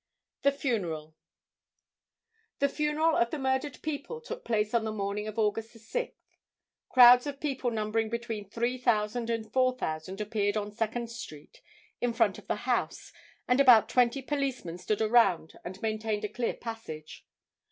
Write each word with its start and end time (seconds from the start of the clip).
The 0.41 0.51
Funeral. 0.51 1.15
The 2.57 2.69
funeral 2.69 3.15
of 3.15 3.29
the 3.29 3.37
murdered 3.37 3.79
people 3.83 4.19
took 4.19 4.43
place 4.43 4.73
on 4.73 4.83
the 4.83 4.91
morning 4.91 5.27
of 5.27 5.37
August 5.37 5.75
6th. 5.77 6.13
Crowds 6.89 7.27
of 7.27 7.39
people 7.39 7.69
numbering 7.69 8.09
between 8.09 8.49
3000 8.49 9.29
and 9.29 9.53
4000 9.53 10.19
appeared 10.19 10.57
on 10.57 10.71
Second 10.71 11.11
street 11.11 11.61
in 12.01 12.13
front 12.13 12.39
of 12.39 12.47
the 12.47 12.65
house, 12.65 13.13
and 13.47 13.59
about 13.59 13.89
twenty 13.89 14.23
policemen 14.23 14.79
stood 14.79 15.03
around 15.03 15.53
and 15.63 15.79
maintained 15.83 16.25
a 16.25 16.29
clear 16.29 16.55
passage. 16.55 17.27